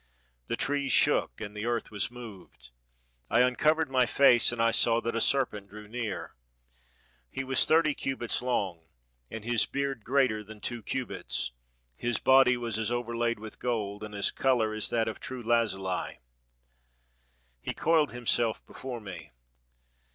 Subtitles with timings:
[0.47, 2.71] The trees shook, and the earth was moved.
[3.29, 6.33] I uncovered my face, and I saw that a serpent drew near.
[7.29, 8.87] He was thirty cubits long,
[9.29, 11.51] and his beard greater than two cubits;
[11.95, 16.19] his body was as overlaid with gold, and his color as that of true lazuli.
[17.61, 19.29] He coiled himself before me.